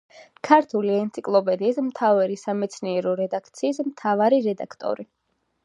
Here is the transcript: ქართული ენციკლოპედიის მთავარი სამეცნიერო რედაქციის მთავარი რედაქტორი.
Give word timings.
ქართული 0.47 0.93
ენციკლოპედიის 1.01 1.77
მთავარი 1.89 2.39
სამეცნიერო 2.45 3.15
რედაქციის 3.21 3.83
მთავარი 3.91 4.43
რედაქტორი. 4.49 5.11